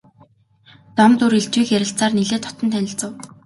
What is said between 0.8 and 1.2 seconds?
Зам